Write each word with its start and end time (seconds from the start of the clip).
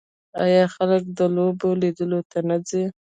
آیا 0.43 0.63
خلک 0.75 1.03
د 1.17 1.19
لوبو 1.35 1.69
لیدلو 1.81 2.19
ته 2.31 2.39
نه 2.49 2.57
ځي؟ 2.67 2.83